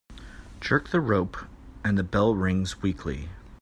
[0.61, 1.37] Jerk the rope
[1.85, 3.29] and the bell rings weakly.